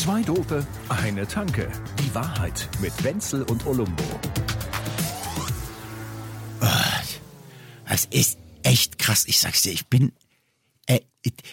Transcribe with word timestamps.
Zwei 0.00 0.22
Dope, 0.22 0.66
eine 0.88 1.28
Tanke. 1.28 1.70
Die 1.98 2.14
Wahrheit 2.14 2.70
mit 2.80 3.04
Wenzel 3.04 3.42
und 3.42 3.66
Olumbo. 3.66 4.02
Das 7.86 8.06
ist 8.06 8.38
echt 8.62 8.98
krass. 8.98 9.24
Ich 9.26 9.38
sag's 9.40 9.60
dir, 9.60 9.72
ich 9.72 9.88
bin, 9.88 10.12
äh, 10.86 11.00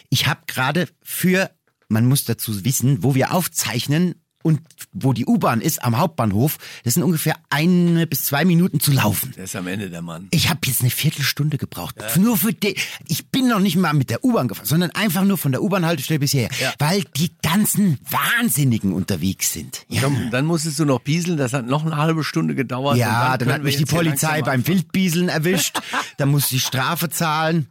ich 0.09 0.27
habe 0.27 0.43
gerade 0.47 0.87
für, 1.03 1.51
man 1.89 2.05
muss 2.05 2.23
dazu 2.23 2.63
wissen, 2.63 3.03
wo 3.03 3.15
wir 3.15 3.33
aufzeichnen 3.33 4.15
und 4.43 4.61
wo 4.93 5.13
die 5.13 5.25
U-Bahn 5.25 5.61
ist 5.61 5.83
am 5.83 5.97
Hauptbahnhof, 5.97 6.57
das 6.83 6.93
sind 6.93 7.03
ungefähr 7.03 7.35
eine 7.49 8.07
bis 8.07 8.25
zwei 8.25 8.45
Minuten 8.45 8.79
zu 8.79 8.91
laufen. 8.91 9.33
Der 9.35 9.43
ist 9.43 9.55
am 9.55 9.67
Ende 9.67 9.89
der 9.89 10.01
Mann. 10.01 10.27
Ich 10.31 10.49
habe 10.49 10.59
jetzt 10.65 10.81
eine 10.81 10.89
Viertelstunde 10.89 11.57
gebraucht. 11.57 11.95
Nur 12.17 12.37
für 12.37 12.53
den. 12.53 12.75
Ich 13.07 13.27
bin 13.29 13.47
noch 13.47 13.59
nicht 13.59 13.75
mal 13.75 13.93
mit 13.93 14.09
der 14.09 14.23
U-Bahn 14.23 14.47
gefahren, 14.47 14.65
sondern 14.65 14.91
einfach 14.91 15.23
nur 15.23 15.37
von 15.37 15.51
der 15.51 15.61
U-Bahn-Haltestelle 15.61 16.19
bis 16.19 16.31
hierher. 16.31 16.49
Ja. 16.59 16.73
Weil 16.79 17.03
die 17.15 17.31
ganzen 17.41 17.99
Wahnsinnigen 18.09 18.93
unterwegs 18.93 19.51
sind. 19.53 19.85
Ja, 19.89 20.01
Dann, 20.01 20.31
dann 20.31 20.45
musstest 20.45 20.79
du 20.79 20.85
noch 20.85 20.99
bieseln, 20.99 21.37
das 21.37 21.53
hat 21.53 21.67
noch 21.67 21.85
eine 21.85 21.97
halbe 21.97 22.23
Stunde 22.23 22.55
gedauert. 22.55 22.97
ja 22.97 23.37
dann, 23.37 23.39
können 23.39 23.53
hat 23.53 23.63
mich 23.63 23.77
die 23.77 23.85
Polizei 23.85 24.41
beim. 24.41 24.65
Wildbieseln 24.67 25.29
erwischt. 25.29 25.79
da 26.17 26.25
musste 26.25 26.55
ich 26.55 26.63
Strafe 26.63 27.09
zahlen. 27.09 27.67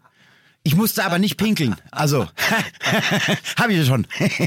Ich 0.66 0.74
musste 0.74 1.04
aber 1.04 1.20
nicht 1.20 1.36
pinkeln. 1.36 1.76
Also, 1.92 2.26
habe 3.56 3.72
ich 3.72 3.78
ja 3.78 3.84
schon. 3.84 4.04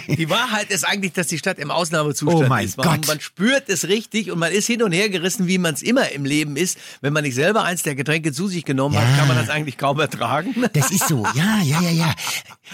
Die 0.07 0.29
Wahrheit 0.29 0.69
ist 0.69 0.83
eigentlich, 0.85 1.13
dass 1.13 1.27
die 1.27 1.37
Stadt 1.37 1.59
im 1.59 1.71
Ausnahmezustand 1.71 2.45
Oh 2.45 2.49
mein 2.49 2.65
ist. 2.65 2.75
Man, 2.77 2.87
Gott. 2.87 3.07
man 3.07 3.21
spürt 3.21 3.69
es 3.69 3.87
richtig 3.87 4.29
und 4.29 4.37
man 4.37 4.51
ist 4.51 4.67
hin 4.67 4.83
und 4.83 4.91
her 4.91 5.07
gerissen, 5.09 5.47
wie 5.47 5.57
man 5.57 5.73
es 5.75 5.81
immer 5.81 6.11
im 6.11 6.25
Leben 6.25 6.57
ist. 6.57 6.77
Wenn 6.99 7.13
man 7.13 7.23
nicht 7.23 7.35
selber 7.35 7.63
eins 7.63 7.83
der 7.83 7.95
Getränke 7.95 8.33
zu 8.33 8.49
sich 8.49 8.65
genommen 8.65 8.95
Ja. 8.95 9.01
hat, 9.01 9.17
kann 9.17 9.27
man 9.29 9.37
das 9.37 9.49
eigentlich 9.49 9.77
kaum 9.77 9.97
ertragen. 10.01 10.53
Das 10.73 10.91
ist 10.91 11.07
so, 11.07 11.25
ja, 11.35 11.61
ja, 11.63 11.81
ja, 11.81 11.89
ja. 11.91 12.13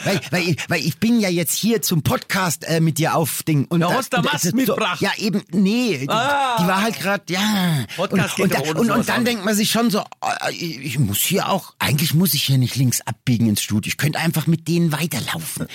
Weil, 0.04 0.20
weil, 0.32 0.56
weil 0.68 0.82
ich 0.82 0.98
bin 0.98 1.20
ja 1.20 1.30
jetzt 1.30 1.54
hier 1.54 1.82
zum 1.84 2.02
Podcast 2.02 2.64
äh, 2.68 2.82
mit 2.82 2.98
dir 2.98 3.16
auf 3.16 3.44
Ding. 3.44 3.66
Und 3.66 3.82
Ja, 3.82 3.90
da- 3.90 3.94
hast 3.94 4.12
du 4.12 4.18
und 4.18 4.26
da 4.26 4.34
was 4.34 4.44
mitgebracht? 4.54 5.02
Ja, 5.02 5.12
eben, 5.18 5.44
nee. 5.52 6.00
Die, 6.00 6.10
Ah. 6.10 6.58
die 6.60 6.68
war 6.68 6.82
halt 6.82 7.00
gerade, 7.00 7.24
ja. 7.30 7.86
Podcast 7.96 8.40
und, 8.40 8.50
geht 8.52 8.60
und, 8.62 8.70
ohne 8.70 8.80
und, 8.80 8.88
sowas 8.88 9.00
und 9.02 9.10
dann 9.10 9.24
denkt 9.24 9.46
man 9.46 9.54
sich 9.56 9.70
schon 9.70 9.92
so, 9.92 10.00
äh, 10.00 10.52
ich, 10.52 10.80
ich 10.80 11.00
muss 11.00 11.20
hier 11.20 11.48
auch, 11.50 11.76
eigentlich 11.78 12.14
muss 12.16 12.34
ich 12.34 12.44
hier 12.44 12.58
nicht 12.58 12.76
links 12.76 13.02
abbiegen 13.02 13.35
ins 13.42 13.62
Studio. 13.62 13.90
Ich 13.90 13.98
könnte 13.98 14.20
einfach 14.20 14.48
mit 14.48 14.68
denen 14.68 14.92
weiterlaufen. 14.92 15.68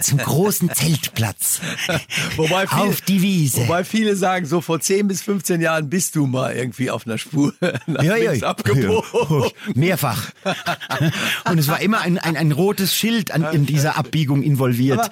zum 0.00 0.18
großen 0.18 0.70
Zeltplatz. 0.72 1.60
Wobei 2.36 2.66
viele, 2.66 2.82
auf 2.82 3.00
die 3.02 3.22
Wiese. 3.22 3.58
Wobei 3.58 3.84
viele 3.84 4.16
sagen, 4.16 4.46
so 4.46 4.60
vor 4.60 4.80
10 4.80 5.08
bis 5.08 5.22
15 5.22 5.60
Jahren 5.60 5.90
bist 5.90 6.16
du 6.16 6.26
mal 6.26 6.54
irgendwie 6.54 6.90
auf 6.90 7.06
einer 7.06 7.18
Spur 7.18 7.52
nach 7.86 8.02
Ja, 8.02 8.14
links 8.16 8.40
ja, 8.40 8.48
abgebogen. 8.48 9.02
ja. 9.30 9.48
Mehrfach. 9.74 10.30
Und 11.50 11.58
es 11.58 11.68
war 11.68 11.80
immer 11.80 12.00
ein, 12.00 12.18
ein, 12.18 12.36
ein 12.36 12.52
rotes 12.52 12.94
Schild 12.94 13.30
an, 13.32 13.44
in 13.52 13.66
dieser 13.66 13.96
Abbiegung 13.96 14.42
involviert. 14.42 14.98
Aber 15.00 15.10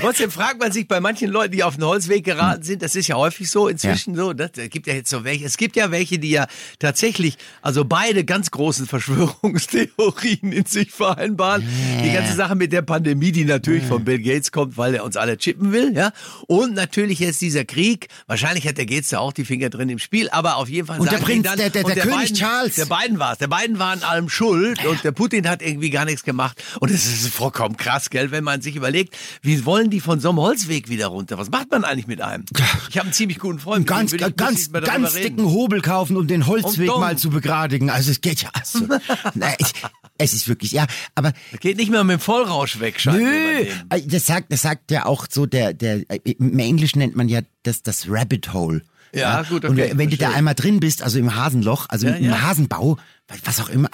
trotzdem 0.00 0.30
fragt 0.30 0.60
man 0.60 0.72
sich 0.72 0.86
bei 0.88 1.00
manchen 1.00 1.30
Leuten, 1.30 1.52
die 1.52 1.62
auf 1.64 1.76
den 1.76 1.84
Holzweg 1.84 2.24
geraten 2.24 2.62
sind, 2.62 2.82
das 2.82 2.94
ist 2.96 3.08
ja 3.08 3.16
häufig 3.16 3.50
so 3.50 3.68
inzwischen 3.68 4.14
so, 4.14 4.32
ne? 4.32 4.50
es 4.56 4.70
gibt 4.70 4.86
ja 4.86 4.94
jetzt 4.94 5.10
so 5.10 5.24
welche, 5.24 5.44
es 5.44 5.56
gibt 5.56 5.76
ja 5.76 5.90
welche, 5.90 6.18
die 6.18 6.30
ja 6.30 6.46
tatsächlich, 6.78 7.36
also 7.62 7.84
beide 7.84 8.24
ganz 8.24 8.50
großen 8.50 8.86
Verschwörungstheorien 8.86 10.52
in 10.52 10.64
sich 10.66 10.90
vereinbaren. 11.36 11.64
Die 12.04 12.12
ganze 12.12 12.34
Sache 12.34 12.54
mit 12.54 12.72
der 12.72 12.82
Pandemie, 12.82 13.32
die 13.32 13.44
natürlich 13.44 13.84
von 13.84 14.04
Bill 14.04 14.18
Gates 14.20 14.52
kommt, 14.52 14.76
weil 14.76 14.94
er 14.94 15.04
uns 15.04 15.16
alle 15.16 15.36
chippen 15.36 15.72
will, 15.72 15.94
ja. 15.94 16.12
Und 16.46 16.74
natürlich 16.74 17.18
jetzt 17.18 17.40
dieser 17.40 17.64
Krieg, 17.64 18.08
wahrscheinlich 18.26 18.66
hat 18.66 18.78
der 18.78 18.86
Gates 18.86 19.10
da 19.10 19.18
auch 19.18 19.32
die 19.32 19.44
Finger 19.44 19.70
drin 19.70 19.88
im 19.88 19.98
Spiel, 19.98 20.28
aber 20.30 20.56
auf 20.56 20.68
jeden 20.68 20.86
Fall 20.86 21.00
Und 21.00 21.10
der 21.10 21.18
Prinz, 21.18 21.44
dann, 21.44 21.56
der- 21.58 21.70
der- 21.70 21.84
und 21.84 21.94
der 21.94 22.04
König 22.04 22.20
Biden, 22.20 22.36
Charles. 22.36 22.74
Der 22.76 22.86
beiden 22.86 23.18
war 23.18 23.32
es. 23.32 23.38
Der 23.38 23.48
beiden 23.48 23.78
waren 23.78 24.02
allem 24.02 24.28
schuld 24.28 24.84
und 24.84 25.02
der 25.04 25.12
Putin 25.12 25.48
hat 25.48 25.62
irgendwie 25.62 25.90
gar 25.90 26.04
nichts 26.04 26.24
gemacht. 26.24 26.62
Und 26.80 26.90
es 26.90 27.06
ist 27.06 27.28
vollkommen 27.28 27.76
krass, 27.76 28.10
gell, 28.10 28.30
wenn 28.30 28.44
man 28.44 28.60
sich 28.62 28.76
überlegt, 28.76 29.16
wie 29.42 29.64
wollen 29.64 29.90
die 29.90 30.00
von 30.00 30.20
so 30.20 30.30
einem 30.30 30.38
Holzweg 30.40 30.88
wieder 30.88 31.06
runter? 31.08 31.38
Was 31.38 31.50
macht 31.50 31.70
man 31.70 31.84
eigentlich 31.84 32.06
mit 32.06 32.20
einem? 32.20 32.44
Ich 32.88 32.96
habe 32.96 33.06
einen 33.06 33.12
ziemlich 33.12 33.38
guten 33.38 33.58
Freund. 33.58 33.86
Ganz, 33.86 34.12
ich- 34.12 34.20
ganz, 34.36 34.70
ganz 34.72 35.14
dicken 35.14 35.44
Hobel 35.44 35.80
kaufen, 35.80 36.16
um 36.16 36.26
den 36.26 36.46
Holzweg 36.46 36.88
mal 36.88 37.16
zu 37.18 37.30
begradigen. 37.30 37.90
Also 37.90 38.10
es 38.10 38.20
geht 38.20 38.42
ja. 38.42 38.50
Also, 38.52 38.86
na, 39.34 39.48
ich, 39.58 39.72
es 40.20 40.32
ist 40.34 40.48
wirklich, 40.48 40.72
ja, 40.72 40.86
aber 41.14 41.32
Das 41.50 41.60
geht 41.60 41.76
nicht 41.76 41.90
mehr 41.90 42.04
mit 42.04 42.18
dem 42.18 42.20
Vollrausch 42.20 42.78
weg, 42.80 43.00
scheint 43.00 43.18
mir 43.18 43.24
nö, 43.28 43.66
äh, 43.90 44.02
das 44.06 44.26
sagt, 44.26 44.52
das 44.52 44.62
sagt 44.62 44.90
ja 44.90 45.06
auch 45.06 45.26
so 45.30 45.46
der, 45.46 45.72
der, 45.74 46.08
äh, 46.10 46.18
im 46.38 46.58
Englischen 46.58 46.98
nennt 46.98 47.16
man 47.16 47.28
ja 47.28 47.40
das, 47.62 47.82
das 47.82 48.06
Rabbit 48.08 48.52
Hole. 48.52 48.82
Ja, 49.12 49.42
gut, 49.42 49.64
Und 49.64 49.72
okay, 49.72 49.92
wenn 49.96 50.08
du 50.10 50.16
da 50.16 50.26
verstehe. 50.26 50.38
einmal 50.38 50.54
drin 50.54 50.78
bist, 50.78 51.02
also 51.02 51.18
im 51.18 51.34
Hasenloch, 51.34 51.86
also 51.88 52.06
Ja, 52.06 52.14
im 52.14 52.24
ja. 52.26 52.42
Hasenbau, 52.42 52.96
was 53.44 53.60
auch 53.60 53.68
immer, 53.68 53.88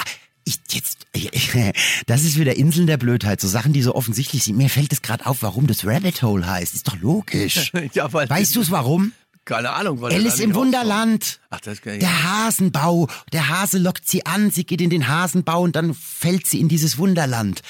ich 0.45 0.57
jetzt, 0.71 1.07
das 2.07 2.23
ist 2.23 2.39
wieder 2.39 2.57
Inseln 2.57 2.87
der 2.87 2.99
Blödheit, 2.99 3.41
so 3.41 3.49
Sachen, 3.49 3.73
die 3.73 3.83
so 3.83 3.95
offensichtlich 3.95 4.45
sind. 4.45 4.57
Mir 4.59 4.69
fällt 4.69 4.93
es 4.93 5.03
gerade 5.03 5.27
auf, 5.27 5.43
warum 5.43 5.67
das 5.67 5.85
Rabbit 5.87 6.23
Hole 6.23 6.47
heißt. 6.47 6.75
Ist 6.75 6.87
doch 6.89 7.01
logisch. 7.01 7.73
Ja, 7.95 8.13
weil- 8.13 8.29
weißt 8.29 8.55
du 8.57 8.61
es 8.61 8.71
warum? 8.71 9.13
Keine 9.47 9.71
Ahnung. 9.71 10.01
weil 10.01 10.13
Alice 10.13 10.41
im 10.41 10.55
Wunderland. 10.55 11.39
Ach, 11.51 11.61
das 11.61 11.81
kann 11.81 11.95
ich 11.95 12.01
Der 12.01 12.25
Hasenbau. 12.25 13.09
Der 13.33 13.49
Hase 13.49 13.79
lockt 13.79 14.07
sie 14.07 14.27
an, 14.27 14.51
sie 14.51 14.67
geht 14.67 14.81
in 14.81 14.91
den 14.91 15.07
Hasenbau 15.07 15.63
und 15.63 15.77
dann 15.77 15.95
fällt 15.95 16.49
sie 16.49 16.61
in 16.61 16.69
dieses 16.69 16.99
Wunderland. 16.99 17.63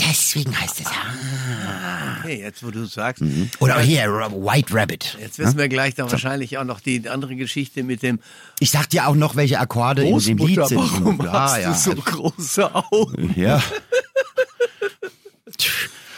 Deswegen 0.00 0.58
heißt 0.58 0.80
es. 0.80 0.86
Ah. 0.86 2.18
Okay, 2.20 2.40
jetzt 2.40 2.64
wo 2.64 2.70
du 2.70 2.84
sagst. 2.84 3.22
Oder 3.58 3.80
hier, 3.80 4.04
White 4.06 4.72
Rabbit. 4.72 5.18
Jetzt 5.20 5.40
wissen 5.40 5.58
wir 5.58 5.68
gleich 5.68 5.96
dann 5.96 6.10
wahrscheinlich 6.10 6.56
auch 6.56 6.64
noch 6.64 6.78
die 6.78 7.08
andere 7.08 7.34
Geschichte 7.34 7.82
mit 7.82 8.02
dem 8.02 8.20
Ich 8.60 8.70
sag 8.70 8.88
dir 8.90 9.08
auch 9.08 9.16
noch, 9.16 9.34
welche 9.34 9.58
Akkorde 9.58 10.06
in 10.06 10.18
dem 10.18 10.38
Lied 10.38 10.64
sind. 10.66 10.78
Warum 10.78 11.20
ja, 11.20 11.32
hast 11.32 11.58
ja. 11.58 11.72
du 11.72 11.74
so 11.74 11.94
große 11.96 12.74
Augen? 12.74 13.34
ja. 13.36 13.60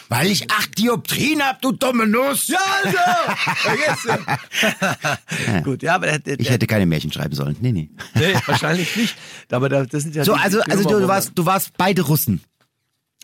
Weil 0.09 0.29
ich 0.29 0.51
acht 0.51 0.79
Dioptrien 0.79 1.43
hab, 1.43 1.61
du 1.63 1.73
dumme 1.73 2.07
Nuss. 2.07 2.49
Ja, 2.49 2.59
also! 2.85 2.97
Vergiss 3.57 4.07
Gut, 5.65 5.83
ja, 5.83 5.95
aber 5.97 6.07
der, 6.07 6.19
der, 6.21 6.41
Ich 6.41 6.49
hätte 6.51 6.67
keine 6.67 6.87
Märchen 6.87 7.13
schreiben 7.13 7.35
sollen. 7.35 7.57
Nee, 7.61 7.73
nee. 7.73 7.91
Nee, 8.15 8.35
wahrscheinlich 8.47 8.95
nicht. 8.97 9.17
Aber 9.51 9.69
da, 9.69 9.85
das 9.85 10.03
sind 10.05 10.15
ja 10.15 10.25
So, 10.25 10.35
die- 10.35 10.41
also, 10.41 10.63
die 10.63 10.71
also 10.71 10.89
du, 10.89 11.01
du 11.01 11.09
warst, 11.09 11.33
du 11.35 11.45
warst 11.47 11.73
beide 11.77 12.03
Russen. 12.03 12.41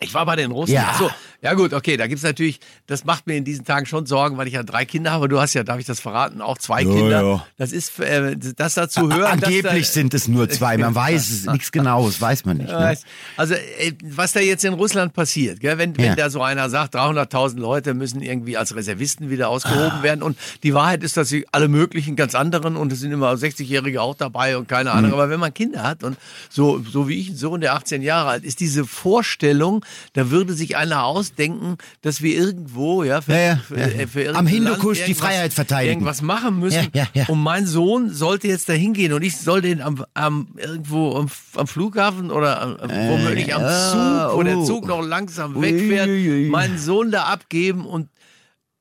Ich 0.03 0.15
war 0.15 0.27
bei 0.27 0.37
den 0.37 0.51
Russen. 0.51 0.75
Ja. 0.75 0.95
So, 0.99 1.11
ja 1.41 1.55
gut, 1.55 1.73
okay, 1.73 1.97
da 1.97 2.07
gibt's 2.07 2.23
natürlich, 2.23 2.61
das 2.87 3.05
macht 3.05 3.27
mir 3.27 3.37
in 3.37 3.45
diesen 3.45 3.65
Tagen 3.65 3.87
schon 3.87 4.07
Sorgen, 4.07 4.37
weil 4.37 4.47
ich 4.47 4.55
ja 4.55 4.63
drei 4.63 4.85
Kinder 4.85 5.11
habe. 5.13 5.29
Du 5.29 5.41
hast 5.41 5.55
ja, 5.55 5.65
darf 5.65 5.79
ich 5.81 5.87
das 5.87 5.99
verraten, 6.01 6.41
auch 6.41 6.59
zwei 6.59 6.83
Ja, 6.83 6.93
Kinder. 6.93 7.23
ja. 7.23 7.47
Das 7.59 7.73
ist, 7.73 7.99
äh, 8.01 8.37
das 8.57 8.75
dazu 8.75 9.11
hören. 9.13 9.41
dass 9.41 9.49
Angeblich 9.49 9.87
da, 9.87 9.93
sind 9.93 10.15
es 10.15 10.29
nur 10.29 10.49
zwei. 10.51 10.77
Man 10.77 10.95
weiß 10.95 11.31
es, 11.31 11.47
nichts 11.47 11.73
Genaues 11.73 12.21
weiß 12.21 12.45
man 12.45 12.59
nicht. 12.59 12.69
Ne? 12.71 12.97
Also, 13.37 13.55
äh, 13.55 13.93
was 14.05 14.33
da 14.33 14.41
jetzt 14.41 14.65
in 14.65 14.75
Russland 14.75 15.13
passiert, 15.15 15.61
gell? 15.61 15.79
Wenn, 15.79 15.97
wenn 15.97 16.05
Ja. 16.05 16.15
da 16.15 16.31
so 16.31 16.43
einer 16.43 16.69
sagt, 16.71 16.95
300.000 16.95 17.59
Leute 17.59 17.95
müssen 17.95 18.23
irgendwie 18.23 18.57
als 18.57 18.75
Reservisten 18.77 19.31
wieder 19.31 19.49
ausgehoben 19.49 20.03
werden 20.03 20.23
und 20.23 20.37
die 20.63 20.75
Wahrheit 20.75 21.03
ist, 21.03 21.17
dass 21.17 21.29
sie 21.29 21.47
alle 21.53 21.69
möglichen 21.69 22.15
ganz 22.17 22.35
anderen 22.35 22.77
und 22.77 22.93
es 22.93 23.01
sind 23.01 23.11
immer 23.13 23.33
60-Jährige 23.33 24.01
auch 24.03 24.15
dabei 24.15 24.57
und 24.57 24.69
keine 24.69 24.91
Mhm. 24.91 24.97
Ahnung, 24.97 25.13
aber 25.15 25.29
wenn 25.31 25.41
man 25.41 25.53
Kinder 25.55 25.83
hat 25.83 26.05
und 26.05 26.17
so, 26.51 26.83
so 26.83 27.09
wie 27.09 27.19
ich, 27.21 27.31
ein 27.31 27.37
Sohn, 27.37 27.61
der 27.61 27.75
18 27.75 28.03
Jahre 28.03 28.29
alt 28.31 28.45
ist, 28.45 28.61
diese 28.61 28.85
Vorstellung, 28.85 29.85
da 30.13 30.31
würde 30.31 30.55
sich 30.55 30.77
einer 30.77 31.05
ausdenken, 31.05 31.77
dass 32.03 32.23
wir 32.23 32.35
irgendwo, 32.37 33.05
ja, 33.05 33.21
für, 33.21 33.33
Ja, 33.33 33.39
ja, 33.39 33.57
für, 33.57 33.79
ja. 33.79 33.87
äh, 33.87 34.07
für 34.07 34.35
Am 34.35 34.47
Hindukusch 34.47 35.05
die 35.05 35.15
Freiheit 35.15 35.53
verteidigen. 35.53 35.93
Irgendwas 35.95 36.23
machen 36.23 36.59
müssen. 36.59 36.89
Und 37.29 37.43
mein 37.43 37.67
Sohn 37.67 38.11
sollte 38.11 38.49
jetzt 38.49 38.69
da 38.69 38.73
hingehen 38.73 39.13
und 39.13 39.23
ich 39.23 39.37
soll 39.37 39.61
den 39.63 39.81
am, 39.81 40.05
am 40.15 40.49
irgendwo 40.57 41.17
am, 41.17 41.29
am 41.57 41.67
Flughafen 41.67 42.31
oder 42.31 42.61
am, 42.63 42.77
am- 42.77 42.91
womöglich 42.91 43.55
am 43.55 43.63
Zug, 43.63 44.39
wo 44.39 44.43
der 44.43 44.59
oh. 44.59 44.65
Zug 44.65 44.87
noch 44.87 45.03
langsam 45.03 45.57
Ui, 45.57 45.63
wegfährt, 45.63 46.09
ui, 46.09 46.31
ui. 46.45 46.49
meinen 46.49 46.79
Sohn 46.79 47.11
da 47.11 47.25
abgeben 47.25 47.87
und 47.87 48.09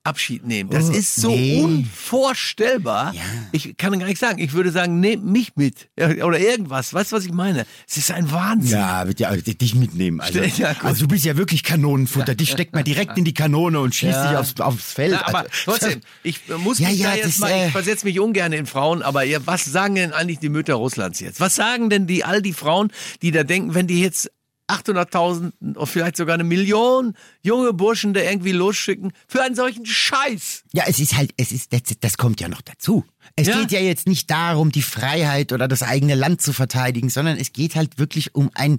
Abschied 0.03 0.45
nehmen. 0.47 0.69
Das 0.71 0.89
Oh, 0.89 0.93
ist 0.93 1.15
so 1.15 1.29
nee. 1.29 1.61
unvorstellbar. 1.61 3.13
Ja. 3.13 3.21
Ich 3.51 3.77
kann 3.77 3.97
gar 3.99 4.07
nicht 4.07 4.19
sagen. 4.19 4.39
Ich 4.39 4.53
würde 4.53 4.71
sagen, 4.71 4.99
nehmt 4.99 5.25
mich 5.25 5.51
mit. 5.55 5.89
Oder 5.97 6.39
irgendwas. 6.39 6.93
Weißt 6.93 7.11
du, 7.11 7.15
was 7.17 7.25
ich 7.25 7.31
meine? 7.33 7.65
Es 7.87 7.97
ist 7.97 8.09
ein 8.11 8.31
Wahnsinn. 8.31 8.71
Ja, 8.79 9.07
wird 9.07 9.19
ja 9.19 9.35
dich 9.35 9.75
mitnehmen. 9.75 10.19
Also, 10.19 10.39
Ja, 10.41 10.75
also 10.81 11.01
du 11.01 11.07
bist 11.07 11.23
ja 11.25 11.37
wirklich 11.37 11.63
Kanonenfutter. 11.63 12.33
Dich 12.35 12.49
steckt 12.51 12.73
man 12.73 12.83
direkt 12.83 13.17
in 13.17 13.25
die 13.25 13.33
Kanone 13.33 13.79
und 13.79 13.93
schießt 13.93 14.11
Ja. 14.11 14.29
dich 14.29 14.37
aufs, 14.37 14.59
aufs 14.59 14.91
Feld. 14.93 15.11
Na, 15.13 15.27
aber 15.27 15.39
Also, 15.39 15.51
trotzdem, 15.65 16.01
ich 16.23 16.39
äh, 16.49 16.57
muss 16.57 16.79
Ja, 16.79 16.89
mich 16.89 16.99
ja, 16.99 17.11
da 17.11 17.15
jetzt 17.17 17.39
mal, 17.39 17.51
äh, 17.51 17.65
ich 17.67 17.71
versetze 17.71 18.05
mich 18.05 18.19
ungern 18.19 18.53
in 18.53 18.65
Frauen, 18.65 19.01
aber 19.03 19.23
ja, 19.23 19.39
was 19.45 19.65
sagen 19.65 19.95
denn 19.95 20.13
eigentlich 20.13 20.39
die 20.39 20.49
Mütter 20.49 20.73
Russlands 20.75 21.19
jetzt? 21.19 21.39
Was 21.39 21.55
sagen 21.55 21.89
denn 21.91 22.07
die, 22.07 22.23
all 22.23 22.41
die 22.41 22.53
Frauen, 22.53 22.91
die 23.21 23.31
da 23.31 23.43
denken, 23.43 23.75
wenn 23.75 23.85
die 23.87 24.01
jetzt 24.01 24.31
800.000 24.71 25.51
oder 25.75 25.85
vielleicht 25.87 26.17
sogar 26.17 26.35
eine 26.35 26.43
Million 26.43 27.15
junge 27.41 27.73
Burschen 27.73 28.13
da 28.13 28.21
irgendwie 28.21 28.51
losschicken 28.51 29.11
für 29.27 29.41
einen 29.43 29.55
solchen 29.55 29.85
Scheiß? 29.85 30.63
Ja, 30.73 30.83
es 30.87 30.99
ist 30.99 31.15
halt, 31.17 31.33
es 31.37 31.51
ist, 31.51 31.73
das, 31.73 31.81
das 31.99 32.17
kommt 32.17 32.41
ja 32.41 32.47
noch 32.47 32.61
dazu. 32.61 33.05
Es 33.35 33.47
Ja. 33.47 33.59
geht 33.59 33.71
ja 33.71 33.79
jetzt 33.79 34.07
nicht 34.07 34.29
darum, 34.31 34.71
die 34.71 34.81
Freiheit 34.81 35.51
oder 35.53 35.67
das 35.67 35.83
eigene 35.83 36.15
Land 36.15 36.41
zu 36.41 36.53
verteidigen, 36.53 37.09
sondern 37.09 37.37
es 37.37 37.53
geht 37.53 37.75
halt 37.75 37.99
wirklich 37.99 38.33
um 38.35 38.49
ein 38.55 38.77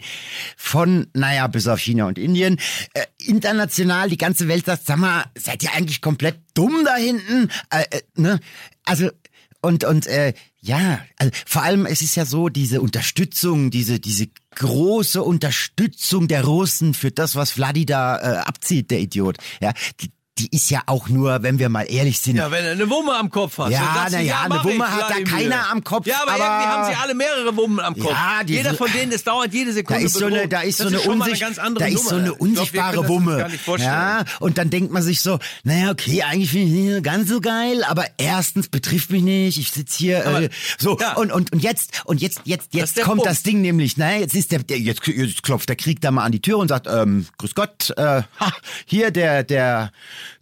von, 0.56 1.06
naja, 1.15 1.47
bis 1.47 1.69
auf 1.69 1.79
China 1.81 2.06
und 2.06 2.19
Indien, 2.19 2.59
äh, 2.94 3.05
international, 3.25 4.09
die 4.11 4.17
ganze 4.19 4.49
Welt 4.49 4.67
sagt, 4.67 4.87
sag 4.87 4.99
mal, 4.99 5.25
seid 5.39 5.62
ihr 5.62 5.73
eigentlich 5.75 6.00
komplett 6.00 6.39
dumm 6.55 6.85
da 6.85 6.97
hinten? 6.97 7.50
Äh, 7.71 7.85
äh, 7.91 8.00
ne? 8.17 8.41
Also, 8.85 9.11
und, 9.62 9.85
und, 9.85 10.06
äh, 10.06 10.35
ja, 10.61 11.00
also 11.17 11.32
vor 11.47 11.62
allem, 11.62 11.87
es 11.87 12.03
ist 12.03 12.17
ja 12.17 12.26
so, 12.26 12.49
diese 12.49 12.81
Unterstützung, 12.81 13.70
diese, 13.70 14.00
diese 14.00 14.29
große 14.56 15.23
Unterstützung 15.23 16.29
der 16.29 16.44
Russen 16.44 16.94
für 16.94 17.11
das, 17.11 17.37
was 17.37 17.53
Vladi 17.53 17.87
da 17.87 18.19
äh, 18.19 18.37
abzieht, 18.38 18.91
der 18.91 19.00
Idiot, 19.00 19.38
ja, 19.61 19.73
die, 20.38 20.49
ist 20.50 20.70
ja 20.70 20.81
auch 20.87 21.08
nur, 21.11 21.43
wenn 21.43 21.58
wir 21.58 21.69
mal 21.69 21.82
ehrlich 21.82 22.19
sind. 22.19 22.37
Ja, 22.37 22.50
wenn 22.50 22.64
du 22.64 22.70
eine 22.70 22.88
Wumme 22.88 23.14
am 23.14 23.31
Kopf 23.31 23.58
hast. 23.58 23.70
Ja, 23.70 23.81
dann 23.81 23.94
sagst 23.94 24.12
du, 24.14 24.17
na 24.17 24.23
ja, 24.23 24.40
eine 24.43 24.64
Wumme 24.64 24.90
hat 24.90 25.11
da 25.11 25.20
keiner 25.23 25.70
am 25.70 25.84
Kopf, 25.84 26.06
Ja, 26.06 26.17
aber, 26.23 26.32
aber- 26.32 26.43
irgendwie 26.44 26.67
haben 26.69 26.90
sie 26.94 27.00
alle 27.02 27.14
mehrere 27.14 27.55
Wummen 27.56 27.81
am 27.81 27.94
Kopf. 27.99 28.11
Ja, 28.12 28.43
die 28.43 28.55
Jeder 28.55 28.73
von 28.75 28.90
denen, 28.93 29.11
das 29.12 29.25
dauert 29.25 29.52
jede 29.52 29.70
Da 29.70 29.75
Sekunde 29.75 30.02
ist 30.05 30.14
so 30.14 30.25
eine, 30.25 30.49
da 30.49 30.62
ist 30.62 30.79
so 30.79 30.84
das 30.84 30.94
eine, 30.94 31.02
schon 31.02 31.19
mal 31.19 31.29
unsich- 31.29 31.40
ganz 31.40 31.58
andere 31.58 31.84
da 31.84 31.90
ist 31.94 32.08
so 32.08 32.14
eine 32.14 32.25
glaub, 32.25 32.40
unsichtbare 32.40 32.93
das 32.93 32.99
uns 33.00 33.08
Wumme. 33.11 33.46
Ja, 33.79 34.25
und 34.40 34.56
dann 34.56 34.70
denkt 34.70 34.90
man 34.90 35.02
sich 35.02 35.20
so, 35.20 35.38
naja, 35.64 35.90
okay, 35.90 36.23
eigentlich 36.23 36.50
finde 36.50 36.67
ich 36.67 36.73
nicht 36.94 37.05
ganz 37.05 37.29
so 37.29 37.40
geil, 37.43 37.84
aber 37.84 38.06
erstens 38.17 38.69
betrifft 38.69 39.11
mich 39.11 39.23
nicht, 39.23 39.58
ich 39.58 39.70
sitze 39.70 39.99
hier, 39.99 40.26
Aber- 40.26 40.43
äh, 40.44 40.50
so, 40.79 40.99
ja. 40.99 41.12
und, 41.12 41.31
und, 41.31 41.52
und 41.52 41.62
jetzt, 41.62 42.02
und 42.06 42.23
jetzt, 42.23 42.40
jetzt, 42.44 42.69
ist 42.69 42.75
jetzt 42.75 42.96
der 42.96 43.05
kommt 43.05 43.17
Punkt. 43.19 43.31
das 43.31 43.43
Ding 43.43 43.61
nämlich, 43.61 43.99
ne, 43.99 44.20
jetzt 44.20 44.34
ist 44.34 44.50
der, 44.50 44.61
der 44.61 44.79
jetzt, 44.79 45.06
jetzt 45.06 45.43
klopft 45.43 45.69
der 45.69 45.76
Krieg 45.76 46.00
da 46.00 46.11
mal 46.11 46.25
an 46.25 46.32
die 46.32 46.40
Tür 46.40 46.56
und 46.56 46.69
sagt, 46.69 46.87
ähm, 46.87 47.26
grüß 47.37 47.55
Gott, 47.55 47.90
äh, 47.99 48.23
ha, 48.40 48.52
hier, 48.87 49.11
der, 49.11 49.43
der, 49.44 49.93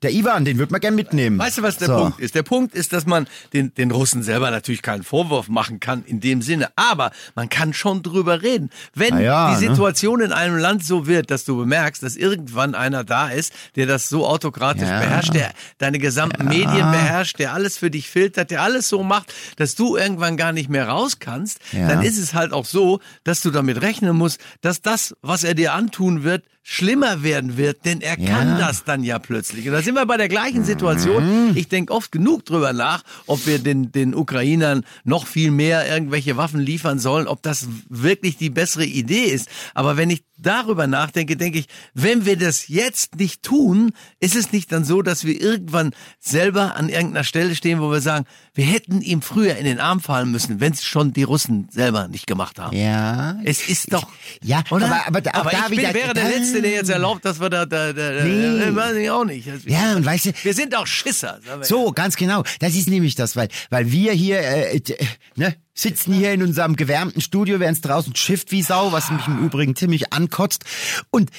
der 0.02 0.12
Ivan, 0.12 0.44
den 0.44 0.58
wird 0.58 0.70
man 0.70 0.80
gern 0.80 0.94
mitnehmen. 0.94 1.38
Weißt 1.38 1.58
du, 1.58 1.62
was 1.62 1.76
der 1.76 1.88
so. 1.88 1.96
Punkt 1.96 2.20
ist? 2.20 2.34
Der 2.34 2.42
Punkt 2.42 2.74
ist, 2.74 2.92
dass 2.92 3.06
man 3.06 3.26
den, 3.52 3.74
den 3.74 3.90
Russen 3.90 4.22
selber 4.22 4.50
natürlich 4.50 4.82
keinen 4.82 5.02
Vorwurf 5.02 5.48
machen 5.48 5.80
kann 5.80 6.04
in 6.04 6.20
dem 6.20 6.42
Sinne. 6.42 6.68
Aber 6.76 7.10
man 7.34 7.48
kann 7.48 7.72
schon 7.74 8.02
drüber 8.02 8.42
reden. 8.42 8.70
Wenn 8.94 9.18
ja, 9.20 9.54
die 9.58 9.64
ne? 9.64 9.70
Situation 9.70 10.20
in 10.20 10.32
einem 10.32 10.56
Land 10.58 10.84
so 10.84 11.06
wird, 11.06 11.30
dass 11.30 11.44
du 11.44 11.56
bemerkst, 11.56 12.02
dass 12.02 12.16
irgendwann 12.16 12.74
einer 12.74 13.04
da 13.04 13.28
ist, 13.28 13.52
der 13.76 13.86
das 13.86 14.08
so 14.08 14.26
autokratisch 14.26 14.88
Ja. 14.88 15.00
beherrscht, 15.00 15.34
der 15.34 15.52
deine 15.78 15.98
gesamten 15.98 16.46
Medien 16.46 16.90
beherrscht, 16.90 17.38
der 17.38 17.52
alles 17.52 17.78
für 17.78 17.90
dich 17.90 18.08
filtert, 18.10 18.50
der 18.50 18.62
alles 18.62 18.88
so 18.88 19.02
macht, 19.02 19.32
dass 19.56 19.74
du 19.74 19.96
irgendwann 19.96 20.36
gar 20.36 20.52
nicht 20.52 20.68
mehr 20.68 20.88
raus 20.88 21.18
kannst, 21.18 21.58
Ja. 21.72 21.88
dann 21.88 22.02
ist 22.02 22.18
es 22.18 22.34
halt 22.34 22.52
auch 22.52 22.64
so, 22.64 23.00
dass 23.24 23.40
du 23.40 23.50
damit 23.50 23.80
rechnen 23.82 24.16
musst, 24.16 24.40
dass 24.60 24.82
das, 24.82 25.14
was 25.22 25.44
er 25.44 25.54
dir 25.54 25.72
antun 25.74 26.22
wird, 26.24 26.44
schlimmer 26.62 27.22
werden 27.22 27.56
wird, 27.56 27.84
denn 27.84 28.00
er 28.00 28.18
Ja. 28.18 28.28
kann 28.36 28.58
das 28.58 28.84
dann 28.84 29.02
ja 29.02 29.18
plötzlich. 29.18 29.66
Und 29.66 29.72
da 29.72 29.82
sind 29.82 29.94
wir 29.94 30.04
bei 30.06 30.16
der 30.16 30.28
gleichen 30.28 30.60
Mhm. 30.60 30.64
Situation. 30.64 31.52
Ich 31.56 31.68
denke 31.68 31.92
oft 31.92 32.12
genug 32.12 32.44
drüber 32.44 32.72
nach, 32.72 33.02
ob 33.26 33.46
wir 33.46 33.58
den, 33.58 33.92
den 33.92 34.14
Ukrainern 34.14 34.84
noch 35.04 35.26
viel 35.26 35.50
mehr 35.50 35.88
irgendwelche 35.92 36.36
Waffen 36.36 36.60
liefern 36.60 36.98
sollen, 36.98 37.26
ob 37.28 37.42
das 37.42 37.66
wirklich 37.88 38.36
die 38.36 38.50
bessere 38.50 38.84
Idee 38.84 39.24
ist. 39.24 39.48
Aber 39.74 39.96
wenn 39.96 40.10
ich 40.10 40.22
darüber 40.42 40.86
nachdenke, 40.86 41.36
denke 41.36 41.58
ich, 41.58 41.66
wenn 41.94 42.24
wir 42.26 42.36
das 42.36 42.68
jetzt 42.68 43.16
nicht 43.16 43.42
tun, 43.42 43.92
ist 44.20 44.34
es 44.36 44.52
nicht 44.52 44.72
dann 44.72 44.84
so, 44.84 45.02
dass 45.02 45.24
wir 45.24 45.40
irgendwann 45.40 45.92
selber 46.18 46.76
an 46.76 46.88
irgendeiner 46.88 47.24
Stelle 47.24 47.54
stehen, 47.54 47.80
wo 47.80 47.90
wir 47.90 48.00
sagen, 48.00 48.26
wir 48.54 48.64
hätten 48.64 49.00
ihm 49.00 49.22
früher 49.22 49.56
in 49.56 49.64
den 49.64 49.80
Arm 49.80 50.00
fallen 50.00 50.30
müssen, 50.30 50.60
wenn 50.60 50.72
es 50.72 50.84
schon 50.84 51.12
die 51.12 51.22
Russen 51.22 51.68
selber 51.70 52.08
nicht 52.08 52.26
gemacht 52.26 52.58
haben. 52.58 52.76
Ja. 52.76 53.38
Es 53.44 53.68
ist 53.68 53.92
doch. 53.92 54.06
Ja, 54.42 54.62
oder? 54.70 54.86
aber- 54.86 55.06
aber 55.06 55.34
aber 55.34 55.50
da 55.50 55.58
ich 55.70 55.76
bin, 55.76 55.94
wäre 55.94 56.14
der 56.14 56.28
Letzte, 56.28 56.62
der 56.62 56.70
jetzt 56.72 56.90
erlaubt, 56.90 57.24
dass 57.24 57.40
wir 57.40 57.50
da, 57.50 57.66
da, 57.66 57.92
da, 57.92 58.12
da 58.12 58.24
Nee. 58.24 58.62
äh, 58.62 58.74
weiß 58.74 58.96
ich 58.96 59.10
auch 59.10 59.24
nicht. 59.24 59.48
Also, 59.48 59.68
Ja, 59.68 59.96
und 59.96 60.04
weißt 60.04 60.26
du, 60.26 60.32
wir 60.42 60.54
sind 60.54 60.74
auch 60.76 60.86
Schisser. 60.86 61.40
So, 61.62 61.92
ganz 61.92 62.16
genau. 62.16 62.42
Das 62.58 62.74
ist 62.74 62.88
nämlich 62.88 63.14
das, 63.14 63.36
weil, 63.36 63.48
weil 63.70 63.90
wir 63.92 64.12
hier, 64.12 64.40
äh, 64.40 64.76
äh, 64.76 65.06
ne, 65.36 65.54
sitzen 65.74 66.12
hier 66.12 66.32
in 66.32 66.42
unserem 66.42 66.76
gewärmten 66.76 67.20
Studio, 67.20 67.60
während 67.60 67.76
es 67.78 67.82
draußen 67.82 68.14
schifft 68.16 68.50
wie 68.52 68.62
Sau, 68.62 68.92
was 68.92 69.10
mich 69.10 69.26
im 69.26 69.44
Übrigen 69.44 69.76
ziemlich 69.76 70.12
ankotzt. 70.12 70.64
Und 71.10 71.30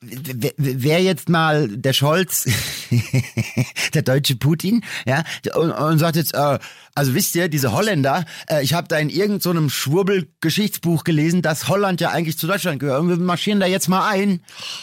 wer- 0.00 1.02
jetzt 1.02 1.28
mal 1.28 1.68
der 1.68 1.92
Scholz, 1.92 2.46
der 3.94 4.02
deutsche 4.02 4.36
Putin, 4.36 4.84
ja, 5.06 5.24
und, 5.54 5.72
und 5.72 5.98
sagt 5.98 6.16
jetzt, 6.16 6.34
äh, 6.34 6.58
also 6.94 7.14
wisst 7.14 7.34
ihr, 7.36 7.48
diese 7.48 7.72
Holländer, 7.72 8.24
äh, 8.48 8.62
ich 8.62 8.74
habe 8.74 8.88
da 8.88 8.96
in 8.98 9.08
irgendeinem 9.08 9.40
so 9.40 9.50
einem 9.50 9.70
Schwurbel-Geschichtsbuch 9.70 11.04
gelesen, 11.04 11.42
dass 11.42 11.68
Holland 11.68 12.00
ja 12.00 12.10
eigentlich 12.10 12.38
zu 12.38 12.46
Deutschland 12.46 12.80
gehört. 12.80 13.00
Und 13.00 13.08
wir 13.08 13.16
marschieren 13.16 13.60
da 13.60 13.66
jetzt 13.66 13.88
mal 13.88 14.08
ein. 14.08 14.40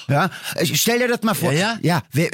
Ja, 0.07 0.29
ich 0.61 0.79
stell 0.81 0.99
dir 0.99 1.07
das 1.07 1.23
mal 1.23 1.33
vor. 1.33 1.51
Ja, 1.51 1.77
ja. 1.81 1.97
ja 1.97 2.01
wer, 2.11 2.29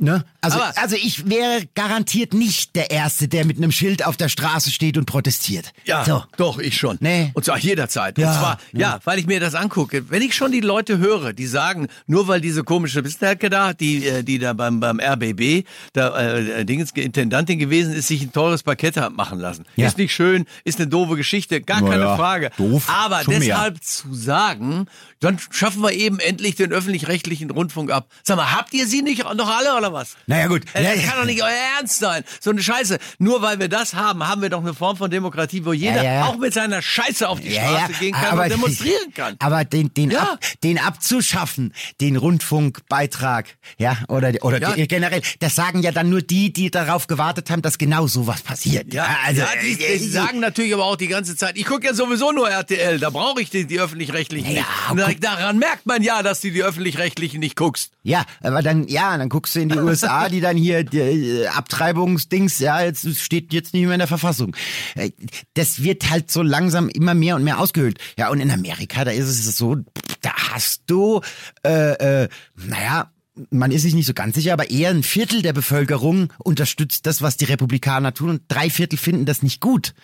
ne? 0.00 0.24
Also, 0.40 0.58
Aber- 0.60 0.72
also 0.78 0.96
ich 0.96 1.28
wäre 1.28 1.66
garantiert 1.74 2.34
nicht 2.34 2.76
der 2.76 2.90
Erste, 2.90 3.28
der 3.28 3.44
mit 3.44 3.56
einem 3.56 3.72
Schild 3.72 4.04
auf 4.04 4.16
der 4.16 4.28
Straße 4.28 4.70
steht 4.70 4.96
und 4.96 5.06
protestiert. 5.06 5.72
Ja, 5.84 6.04
So. 6.04 6.22
doch, 6.36 6.58
ich 6.58 6.76
schon. 6.76 6.96
Nee. 7.00 7.30
Und 7.34 7.44
zwar 7.44 7.58
jederzeit. 7.58 8.18
Ja, 8.18 8.30
und 8.32 8.38
zwar, 8.38 8.58
ja. 8.72 8.98
weil 9.04 9.18
ich 9.18 9.26
mir 9.26 9.40
das 9.40 9.54
angucke. 9.54 10.10
Wenn 10.10 10.22
ich 10.22 10.34
schon 10.34 10.52
die 10.52 10.60
Leute 10.60 10.98
höre, 10.98 11.32
die 11.32 11.46
sagen, 11.46 11.88
nur 12.06 12.28
weil 12.28 12.40
diese 12.40 12.64
komische 12.64 13.02
Bistelke 13.02 13.50
da, 13.50 13.72
die, 13.72 14.06
äh, 14.06 14.22
die 14.22 14.38
da 14.38 14.52
beim, 14.52 14.80
beim 14.80 15.00
RBB, 15.00 15.64
da, 15.92 16.18
äh, 16.18 16.64
Dingens, 16.64 16.92
Intendantin 16.92 17.58
gewesen 17.58 17.92
ist, 17.94 18.08
sich 18.08 18.22
ein 18.22 18.32
teures 18.32 18.62
Parkett 18.62 18.96
hat 18.96 19.12
machen 19.16 19.38
lassen. 19.38 19.64
Ja. 19.76 19.86
Ist 19.86 19.98
nicht 19.98 20.14
schön, 20.14 20.46
ist 20.64 20.78
eine 20.78 20.88
doofe 20.88 21.16
Geschichte, 21.16 21.60
gar 21.60 21.80
Na 21.80 21.88
keine 21.90 22.02
ja, 22.04 22.16
Frage. 22.16 22.50
doof, 22.56 22.84
Aber 22.88 23.22
schon 23.22 23.38
mehr. 23.38 23.40
deshalb 23.40 23.82
zu 23.82 24.14
sagen, 24.14 24.86
dann 25.20 25.38
schaffen 25.50 25.82
wir 25.82 25.92
eben 25.92 26.18
endlich 26.18 26.54
den 26.56 26.72
öffentlich-rechtlichen 26.72 27.50
Rundfunk 27.50 27.90
ab. 27.90 28.08
Sag 28.22 28.36
mal, 28.36 28.52
habt 28.52 28.74
ihr 28.74 28.86
sie 28.86 29.02
nicht 29.02 29.24
noch 29.34 29.48
alle 29.56 29.76
oder 29.76 29.85
was? 29.92 30.16
Naja, 30.26 30.46
gut. 30.46 30.62
Äh, 30.72 30.82
Das 30.82 31.02
ja. 31.02 31.10
kann 31.10 31.18
doch 31.20 31.26
nicht 31.26 31.42
euer 31.42 31.50
Ernst 31.78 31.98
sein. 31.98 32.24
So 32.40 32.50
eine 32.50 32.62
Scheiße. 32.62 32.98
Nur 33.18 33.42
weil 33.42 33.58
wir 33.58 33.68
das 33.68 33.94
haben, 33.94 34.26
haben 34.26 34.42
wir 34.42 34.50
doch 34.50 34.60
eine 34.60 34.74
Form 34.74 34.96
von 34.96 35.10
Demokratie, 35.10 35.64
wo 35.64 35.72
jeder 35.72 36.02
ja, 36.02 36.14
ja. 36.14 36.24
auch 36.26 36.36
mit 36.38 36.52
seiner 36.54 36.82
Scheiße 36.82 37.28
auf 37.28 37.40
die 37.40 37.52
Straße 37.52 37.92
gehen 37.94 38.12
kann 38.12 38.32
aber- 38.32 38.44
und 38.44 38.50
demonstrieren 38.50 39.12
kann. 39.14 39.36
Aber 39.38 39.64
den, 39.64 39.92
den, 39.94 40.16
ab, 40.16 40.38
den 40.62 40.78
abzuschaffen, 40.78 41.72
den 42.00 42.16
Rundfunkbeitrag, 42.16 43.46
ja, 43.78 43.96
oder, 44.08 44.32
oder 44.42 44.60
die, 44.60 44.86
generell, 44.88 45.22
das 45.40 45.54
sagen 45.54 45.82
ja 45.82 45.92
dann 45.92 46.08
nur 46.10 46.22
die, 46.22 46.52
die 46.52 46.70
darauf 46.70 47.06
gewartet 47.06 47.50
haben, 47.50 47.62
dass 47.62 47.78
genau 47.78 48.06
sowas 48.06 48.42
passiert. 48.42 48.92
Ja, 48.92 49.06
also, 49.24 49.42
die, 49.62 49.82
äh, 49.82 49.98
die 49.98 50.08
sagen 50.08 50.40
natürlich 50.40 50.74
aber 50.74 50.84
auch 50.84 50.96
die 50.96 51.08
ganze 51.08 51.36
Zeit, 51.36 51.56
ich 51.56 51.64
gucke 51.64 51.86
ja 51.86 51.94
sowieso 51.94 52.32
nur 52.32 52.48
RTL, 52.48 52.98
da 52.98 53.10
brauche 53.10 53.40
ich 53.40 53.50
die, 53.50 53.66
die 53.66 53.80
Öffentlich-Rechtlichen 53.80 54.54
Ja, 54.54 54.64
nicht. 54.94 55.22
Daran 55.22 55.58
merkt 55.58 55.86
man 55.86 56.02
ja, 56.02 56.22
dass 56.22 56.40
du 56.40 56.50
die 56.50 56.62
Öffentlich-Rechtlichen 56.62 57.40
nicht 57.40 57.56
guckst. 57.56 57.92
Ja, 58.02 58.24
aber 58.42 58.62
dann, 58.62 58.86
ja, 58.88 59.16
dann 59.16 59.28
guckst 59.28 59.54
du 59.54 59.60
in 59.60 59.68
die 59.68 59.75
USA, 59.78 60.28
die 60.28 60.40
dann 60.40 60.56
hier 60.56 60.84
die, 60.84 60.98
äh, 60.98 61.46
Abtreibungsdings, 61.48 62.58
ja, 62.58 62.82
jetzt 62.82 63.06
steht 63.20 63.52
jetzt 63.52 63.74
nicht 63.74 63.84
mehr 63.84 63.94
in 63.94 63.98
der 63.98 64.08
Verfassung. 64.08 64.54
Äh, 64.94 65.10
Das 65.54 65.82
wird 65.82 66.10
halt 66.10 66.30
so 66.30 66.42
langsam 66.42 66.88
immer 66.88 67.14
mehr 67.14 67.36
und 67.36 67.44
mehr 67.44 67.58
ausgehöhlt. 67.58 67.98
Ja, 68.18 68.28
und 68.30 68.40
in 68.40 68.50
Amerika, 68.50 69.04
da 69.04 69.10
ist 69.10 69.26
es 69.28 69.56
so, 69.56 69.76
da 70.22 70.32
hast 70.50 70.82
du, 70.86 71.20
äh, 71.64 72.24
äh, 72.24 72.28
naja, 72.56 73.10
man 73.50 73.70
ist 73.70 73.82
sich 73.82 73.94
nicht 73.94 74.06
so 74.06 74.14
ganz 74.14 74.34
sicher, 74.34 74.52
aber 74.52 74.70
eher 74.70 74.90
ein 74.90 75.02
Viertel 75.02 75.42
der 75.42 75.52
Bevölkerung 75.52 76.32
unterstützt 76.38 77.06
das, 77.06 77.22
was 77.22 77.36
die 77.36 77.44
Republikaner 77.44 78.14
tun 78.14 78.30
und 78.30 78.42
drei 78.48 78.70
Viertel 78.70 78.96
finden 78.98 79.26
das 79.26 79.42
nicht 79.42 79.60
gut. 79.60 79.94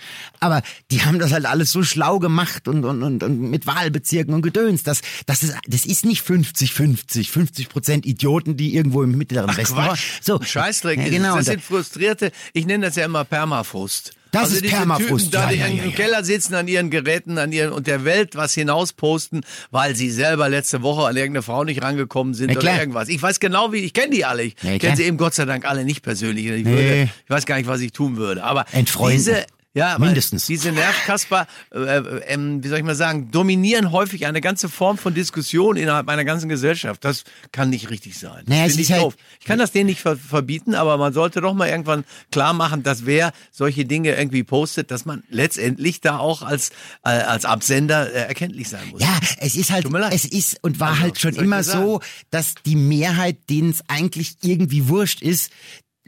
Aber 0.41 0.63
die 0.91 1.03
haben 1.03 1.19
das 1.19 1.33
halt 1.33 1.47
alles 1.47 1.71
so 1.71 1.83
schlau 1.83 2.19
gemacht 2.19 2.69
und, 2.69 2.85
und, 2.85 3.03
und, 3.03 3.23
und 3.23 3.41
mit 3.41 3.67
Wahlbezirken 3.67 4.35
und 4.35 4.43
Gedöns. 4.43 4.83
Das, 4.83 5.01
das, 5.27 5.43
ist, 5.43 5.57
das 5.67 5.87
ist 5.87 6.05
nicht 6.05 6.25
50-50, 6.25 7.29
50 7.29 7.69
Prozent 7.69 8.07
Idioten, 8.07 8.57
die 8.57 8.75
irgendwo 8.75 9.03
im 9.03 9.17
mittleren 9.17 9.57
Westen 9.57 9.77
waren. 9.77 9.99
So, 10.21 10.41
Scheißdreck 10.43 10.99
ja, 10.99 11.09
genau. 11.09 11.37
Das 11.37 11.47
sind 11.47 11.63
frustrierte, 11.63 12.33
ich 12.53 12.67
nenne 12.67 12.87
das 12.87 12.97
ja 12.97 13.05
immer 13.05 13.25
Permafrust. 13.25 14.13
Das 14.33 14.45
also 14.45 14.57
ist 14.57 14.63
Typen 14.65 15.31
da, 15.31 15.47
die 15.51 15.57
ja, 15.57 15.67
ja, 15.67 15.73
im 15.73 15.77
ja, 15.77 15.85
ja. 15.85 15.91
Keller 15.91 16.25
sitzen 16.25 16.55
an 16.55 16.67
ihren 16.67 16.91
Geräten, 16.91 17.39
an 17.39 17.53
ihren 17.53 17.73
und 17.73 17.87
der 17.87 18.05
Welt 18.05 18.35
was 18.35 18.55
hinausposten, 18.55 19.45
weil 19.71 19.95
sie 19.95 20.11
selber 20.11 20.49
letzte 20.49 20.83
Woche 20.83 21.07
an 21.07 21.17
irgendeine 21.17 21.43
Frau 21.43 21.65
nicht 21.65 21.83
rangekommen 21.83 22.35
sind 22.35 22.51
Ja, 22.51 22.59
oder 22.59 22.79
irgendwas. 22.81 23.09
Ich 23.09 23.23
weiß 23.23 23.39
genau, 23.41 23.73
wie 23.73 23.79
ich 23.79 23.93
kenne 23.93 24.11
die 24.11 24.25
alle. 24.25 24.43
Ich 24.43 24.57
Ja, 24.63 24.79
kenne 24.79 24.97
sie 24.97 25.05
eben 25.05 25.19
Gott 25.19 25.35
sei 25.35 25.45
Dank 25.45 25.65
alle 25.67 25.85
nicht 25.85 26.03
persönlich. 26.03 26.47
Ich, 26.47 26.65
Nee. 26.65 26.71
würde, 26.73 27.03
ich 27.25 27.31
weiß 27.31 27.47
gar 27.47 27.57
nicht, 27.57 27.67
was 27.69 27.81
ich 27.83 27.93
tun 27.93 28.17
würde. 28.17 28.43
Aber 28.43 28.65
Entfreunden. 28.73 29.19
diese 29.19 29.45
ja, 29.75 29.99
Mindestens. 29.99 30.47
Diese 30.47 30.71
Nervkasper, 30.73 31.47
äh, 31.75 31.79
äh, 31.79 32.21
ähm, 32.27 32.63
wie 32.63 32.69
soll 32.69 32.79
ich 32.79 32.85
mal 32.85 32.95
sagen, 32.95 33.31
dominieren 33.31 33.91
häufig 33.91 34.27
eine 34.27 34.41
ganze 34.41 34.69
Form 34.69 34.99
von 34.99 35.15
Diskussion 35.15 35.77
innerhalb 35.77 36.09
einer 36.09 36.25
ganzen 36.25 36.49
Gesellschaft. 36.49 37.05
Das 37.05 37.25
kann 37.53 37.71
nicht 37.71 37.89
richtig 37.91 38.19
sein. 38.19 38.45
Naja, 38.47 38.65
Das 38.65 38.73
es 38.75 38.79
ist 38.79 38.87
ich 38.89 38.93
halt- 38.93 39.03
doof. 39.03 39.17
Ich 39.41 39.47
kann 39.47 39.59
das 39.59 39.73
denen 39.73 39.87
nicht 39.87 40.01
ver 40.01 40.17
verbieten, 40.17 40.75
aber 40.75 40.99
man 40.99 41.13
sollte 41.13 41.41
doch 41.41 41.55
mal 41.55 41.69
irgendwann 41.69 42.05
klar 42.31 42.53
machen, 42.53 42.83
dass 42.83 43.07
wer 43.07 43.33
solche 43.51 43.85
Dinge 43.85 44.15
irgendwie 44.15 44.45
postet, 44.45 44.91
dass 44.91 45.05
man 45.05 45.23
letztendlich 45.31 46.01
da 46.01 46.19
auch 46.19 46.43
als, 46.43 46.71
äh, 47.05 47.09
als 47.11 47.45
Absender 47.45 48.13
äh, 48.13 48.29
erkenntlich 48.29 48.69
sein 48.69 48.87
muss. 48.91 49.01
Ja, 49.01 49.19
es 49.39 49.55
ist 49.57 49.71
halt, 49.71 49.87
es 50.11 50.25
ist 50.27 50.59
und 50.63 50.81
war 50.81 50.91
Also, 50.91 51.03
halt 51.03 51.19
schon 51.21 51.35
immer 51.35 51.63
so, 51.63 52.01
dass 52.31 52.55
die 52.67 52.77
Mehrheit, 52.77 53.39
denen 53.49 53.71
es 53.71 53.83
eigentlich 53.89 54.37
irgendwie 54.43 54.89
wurscht 54.89 55.23
ist, 55.23 55.51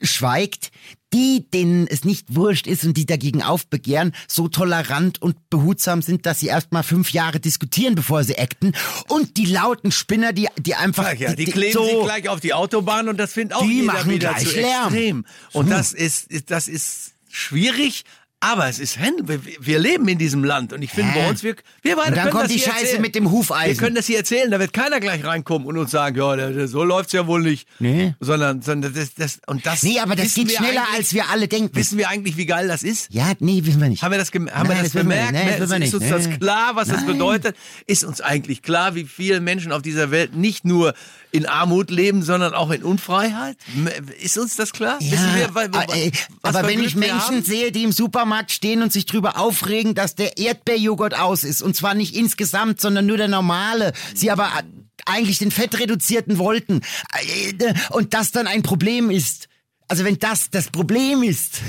schweigt. 0.03 0.71
Die, 1.13 1.49
denen 1.49 1.87
es 1.87 2.03
nicht 2.03 2.35
wurscht 2.35 2.67
ist 2.67 2.83
und 2.85 2.97
die 2.97 3.07
dagegen 3.07 3.41
aufbegehren, 3.41 4.13
so 4.27 4.49
tolerant 4.49 5.23
und 5.23 5.37
behutsam 5.49 6.03
sind, 6.03 6.27
dass 6.27 6.41
sie 6.41 6.49
erst 6.49 6.73
mal 6.73 6.83
fünf 6.83 7.13
Jahre 7.13 7.39
diskutieren, 7.39 7.95
bevor 7.95 8.25
sie 8.25 8.37
acten. 8.37 8.73
Und 9.09 9.37
die 9.37 9.47
lauten 9.47 9.93
Spinner, 9.93 10.33
die, 10.33 10.49
die 10.59 10.75
einfach 10.75 11.05
Ja, 11.13 11.29
ja, 11.29 11.35
die 11.37 11.45
kleben 11.45 11.73
so, 11.73 11.85
sich 11.85 12.03
gleich 12.05 12.29
auf 12.29 12.41
die 12.41 12.53
Autobahn 12.53 13.09
und 13.09 13.17
das 13.17 13.33
findet 13.33 13.57
auch 13.57 13.63
Die 13.63 13.75
jeder 13.83 13.93
machen 13.93 14.11
wieder 14.11 14.31
gleich 14.31 14.49
zu 14.49 14.57
Lärm. 14.57 14.85
extrem. 14.93 15.27
Und 15.53 15.71
das 15.71 15.93
ist, 15.93 16.27
ist, 16.33 16.51
das 16.51 16.67
ist 16.67 17.13
schwierig, 17.31 18.05
Aber 18.47 18.69
es 18.69 18.79
ist 18.79 18.99
Händel. 18.99 19.41
Wir, 19.61 19.79
leben 19.79 20.07
in 20.07 20.19
diesem 20.19 20.45
Land 20.45 20.73
und 20.75 20.83
ich 20.83 20.91
finde 20.91 21.13
bei 21.15 21.29
uns, 21.31 21.43
wir, 21.43 21.57
wir 21.83 21.97
beide 21.97 22.09
Und 22.09 22.17
dann 22.17 22.23
können 22.25 22.31
kommt 22.33 22.45
das 22.45 22.53
die 22.53 22.59
hier 22.59 22.67
Scheiße 22.73 22.81
erzählen. 22.85 23.03
mit 23.03 23.15
dem 23.15 23.31
Hufeisen. 23.31 23.69
Wir 23.69 23.77
können 23.77 23.95
das 23.97 24.07
hier 24.07 24.19
erzählen, 24.19 24.51
da 24.51 24.61
wird 24.61 24.73
keiner 24.75 25.01
gleich 25.01 25.25
reinkommen 25.25 25.67
und 25.67 25.79
uns 25.79 25.91
sagen, 25.91 26.17
ja, 26.19 26.37
der, 26.37 26.51
der, 26.51 26.69
so 26.69 26.85
läuft's 26.85 27.13
ja 27.15 27.27
wohl 27.27 27.41
nicht. 27.41 27.67
Nee. 27.79 28.15
Sondern, 28.21 28.61
sondern 28.61 28.93
das, 28.93 29.15
das, 29.15 29.41
und 29.47 29.65
das. 29.65 29.83
Nee, 29.83 29.99
aber 29.99 30.15
das 30.15 30.27
wissen 30.27 30.45
geht 30.47 30.51
wir 30.51 30.57
schneller, 30.59 30.83
eigentlich- 30.83 30.99
als 30.99 31.15
wir 31.15 31.29
alle 31.31 31.49
denken. 31.49 31.75
Wissen 31.75 31.97
wir 31.97 32.09
eigentlich, 32.11 32.37
wie 32.37 32.45
geil 32.47 32.69
das 32.69 32.83
ist? 32.83 33.13
Ja, 33.13 33.33
nee, 33.41 33.61
wissen 33.65 33.81
wir 33.81 33.89
nicht. 33.89 34.03
Haben 34.03 34.11
wir 34.13 34.19
das, 34.19 34.31
gem- 34.31 34.51
haben 34.51 34.69
Nein, 34.69 34.77
wir 34.77 34.83
das, 34.83 34.93
das 34.93 34.95
wissen 34.95 35.09
wir 35.09 35.15
bemerkt? 35.17 35.33
nicht. 35.33 35.45
Nein, 35.45 35.47
das 35.47 35.55
ist, 35.55 35.61
wissen 35.71 35.81
wir 35.81 35.87
ist 35.87 35.95
uns 35.95 36.03
nicht. 36.03 36.13
das 36.15 36.27
Nee. 36.27 36.39
klar, 36.39 36.71
was 36.77 36.89
das 36.89 36.97
Nein. 36.99 37.07
bedeutet? 37.07 37.57
Ist 37.87 38.05
uns 38.05 38.21
eigentlich 38.21 38.63
klar, 38.63 38.95
wie 38.95 39.05
viele 39.05 39.41
Menschen 39.41 39.73
auf 39.73 39.81
dieser 39.83 40.11
Welt 40.11 40.37
nicht 40.37 40.65
nur 40.67 40.93
in 41.35 41.47
Armut 41.47 41.91
leben, 41.91 42.23
sondern 42.23 42.55
auch 42.55 42.71
in 42.71 42.85
Unfreiheit? 42.85 43.57
Ist 44.21 44.39
uns 44.39 44.55
das 44.55 44.73
klar? 44.73 44.99
Wissen 45.01 45.35
wir, 45.35 45.49
aber, 45.49 45.65
äh, 45.97 46.13
aber 46.43 46.63
wenn 46.63 46.77
Glück 46.77 46.87
ich 46.87 46.95
Menschen 46.95 47.43
sehe, 47.43 47.73
die 47.73 47.83
im 47.83 47.91
Supermarkt 47.91 48.53
stehen 48.53 48.83
und 48.83 48.93
sich 48.93 49.05
drüber 49.05 49.37
aufregen, 49.37 49.97
dass 49.97 50.15
der 50.15 50.39
Erdbeerjoghurt 50.39 51.19
aus 51.19 51.43
ist, 51.43 51.61
und 51.61 51.75
zwar 51.75 51.95
nicht 51.95 52.15
insgesamt, 52.15 52.81
sondern 52.81 53.07
nur 53.07 53.17
der 53.17 53.27
normale, 53.27 53.93
sie 54.15 54.31
aber 54.31 54.45
äh, 54.45 54.63
eigentlich 55.07 55.39
den 55.39 55.51
fettreduzierten 55.51 56.39
wollten, 56.39 56.83
äh, 57.13 57.75
und 57.91 58.15
das 58.15 58.31
dann 58.31 58.47
ein 58.47 58.63
Problem 58.63 59.11
ist. 59.11 59.49
Also 59.87 60.05
wenn 60.05 60.19
das 60.19 60.51
das 60.51 60.71
Problem 60.71 61.23
ist, 61.23 61.61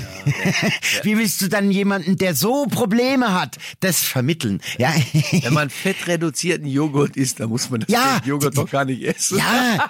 wie 1.02 1.18
willst 1.18 1.40
du 1.42 1.48
dann 1.48 1.70
jemanden, 1.70 2.16
der 2.16 2.34
so 2.34 2.66
Probleme 2.66 3.34
hat, 3.34 3.56
das 3.80 4.00
vermitteln? 4.02 4.60
Ja, 4.78 4.94
Wenn 5.42 5.52
man 5.52 5.68
fettreduzierten 5.70 6.66
Joghurt 6.66 7.16
isst, 7.16 7.40
dann 7.40 7.50
muss 7.50 7.68
man 7.68 7.80
das 7.80 7.90
Ja, 7.90 8.20
den 8.20 8.28
Joghurt 8.30 8.56
doch 8.56 8.70
gar 8.70 8.84
nicht 8.86 9.02
essen. 9.02 9.38
Ja, 9.38 9.88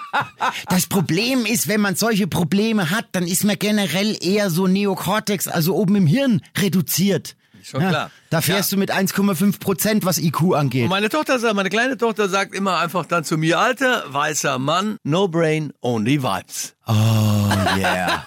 das 0.69 0.87
Problem 0.87 1.45
ist, 1.45 1.67
wenn 1.67 1.79
man 1.81 1.95
solche 1.95 2.27
Probleme 2.27 2.89
hat, 2.89 3.05
dann 3.13 3.25
ist 3.25 3.43
man 3.45 3.57
generell 3.57 4.17
eher 4.21 4.49
so 4.49 4.67
Neokortex, 4.67 5.47
also 5.47 5.75
oben 5.75 5.95
im 5.95 6.07
Hirn 6.07 6.41
reduziert. 6.57 7.35
Schon 7.63 7.81
klar. 7.81 8.11
Da 8.29 8.39
fährst 8.41 8.71
du 8.71 8.77
mit 8.77 8.93
1,5 8.93 9.59
Prozent, 9.59 10.05
was 10.05 10.19
IQ 10.19 10.41
Und 10.41 10.55
angeht. 10.55 10.89
meine 10.89 11.09
Tochter 11.09 11.37
sagt, 11.39 11.53
meine 11.55 11.69
kleine 11.69 11.97
Tochter 11.97 12.29
sagt 12.29 12.55
immer 12.55 12.77
einfach 12.79 13.05
dann 13.05 13.25
zu 13.25 13.37
mir, 13.37 13.59
alter, 13.59 14.05
weißer 14.07 14.57
Mann, 14.57 14.97
no 15.03 15.27
brain, 15.27 15.73
only 15.81 16.23
vibes. 16.23 16.75
Oh 16.87 16.93
yeah. 17.77 18.25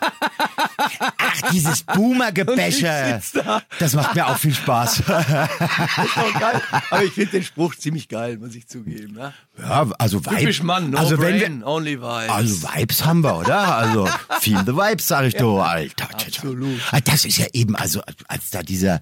Ach, 1.18 1.50
dieses 1.52 1.82
Boomer-Gebäsche. 1.82 3.20
Da. 3.35 3.62
Das 3.78 3.94
macht 3.94 4.14
mir 4.14 4.26
auch 4.26 4.37
viel 4.37 4.54
Spaß. 4.54 5.02
Aber 6.90 7.04
ich 7.04 7.12
finde 7.12 7.32
den 7.32 7.42
Spruch 7.42 7.75
ziemlich 7.75 8.09
geil, 8.09 8.38
muss 8.38 8.54
ich 8.54 8.66
zugeben. 8.66 9.16
Ja? 9.18 9.32
Ja, 9.59 9.87
also 9.99 10.25
Vibes. 10.25 10.62
Mann, 10.62 10.90
no 10.90 10.99
also 10.99 11.18
wenn 11.20 11.38
brain, 11.38 11.61
wir, 11.61 11.66
only 11.66 12.00
vibes. 12.00 12.30
Also 12.30 12.68
Vibes 12.68 13.04
haben 13.04 13.23
wir, 13.23 13.38
oder? 13.38 13.76
Also 13.76 14.09
feel 14.40 14.62
the 14.64 14.75
Vibes, 14.75 15.09
sag 15.09 15.25
ich 15.25 15.35
doch, 15.37 15.62
Alter. 15.62 16.09
Absolut. 16.42 16.80
Ah, 16.90 17.00
Das 17.00 17.25
ist 17.25 17.38
ja 17.38 17.47
eben, 17.52 17.76
also 17.76 18.00
als 18.28 18.50
da 18.50 18.62
dieser, 18.62 19.00